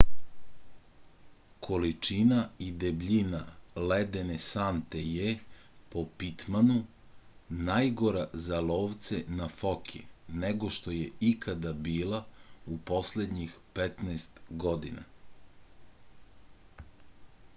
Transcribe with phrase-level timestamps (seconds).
[1.65, 3.41] količina i debljina
[3.91, 5.33] ledene sante je
[5.95, 6.77] po pitmanu
[7.69, 10.01] najgora za lovce na foke
[10.45, 12.23] nego što je ikada bila
[12.77, 15.05] u poslednjih 15 godina